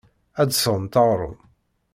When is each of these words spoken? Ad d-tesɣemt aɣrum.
Ad 0.41 0.47
d-tesɣemt 0.49 0.93
aɣrum. 1.03 1.37